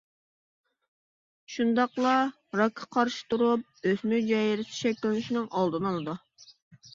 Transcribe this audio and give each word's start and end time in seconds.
شۇنداقلا، 1.55 2.13
راكقا 2.61 2.87
قارشى 2.97 3.27
تۇرۇپ، 3.35 3.67
ئۆسمە 3.91 4.23
ھۈجەيرىسى 4.23 4.75
شەكىللىنىشنىڭ 4.79 5.47
ئالدىنى 5.61 5.91
ئالىدۇ. 5.93 6.19